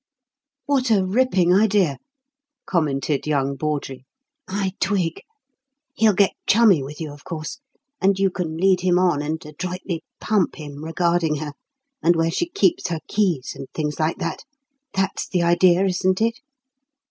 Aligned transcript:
"What 0.65 0.89
a 0.89 1.05
ripping 1.05 1.53
idea!" 1.53 1.99
commented 2.65 3.27
young 3.27 3.55
Bawdrey. 3.55 4.07
"I 4.47 4.71
twig. 4.79 5.21
He'll 5.93 6.13
get 6.13 6.31
chummy 6.47 6.81
with 6.81 6.99
you, 6.99 7.11
of 7.13 7.23
course, 7.23 7.59
and 8.01 8.17
you 8.17 8.31
can 8.31 8.57
lead 8.57 8.81
him 8.81 8.97
on 8.97 9.21
and 9.21 9.39
adroitly 9.45 10.03
'pump' 10.19 10.55
him 10.55 10.83
regarding 10.83 11.35
her, 11.35 11.53
and 12.01 12.15
where 12.15 12.31
she 12.31 12.49
keeps 12.49 12.87
her 12.87 13.01
keys 13.07 13.53
and 13.55 13.67
things 13.75 13.99
like 13.99 14.17
that. 14.17 14.43
That's 14.95 15.27
the 15.27 15.43
idea, 15.43 15.85
isn't 15.85 16.19
it?" 16.19 16.39